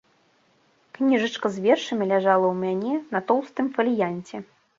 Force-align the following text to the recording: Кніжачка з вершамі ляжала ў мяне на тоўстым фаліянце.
Кніжачка 0.99 1.51
з 1.57 1.65
вершамі 1.65 2.07
ляжала 2.13 2.47
ў 2.53 2.59
мяне 2.63 2.93
на 3.13 3.23
тоўстым 3.29 3.71
фаліянце. 3.79 4.35